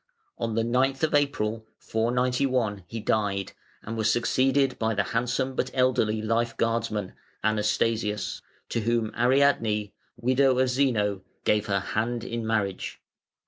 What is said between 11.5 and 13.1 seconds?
her hand in marriage.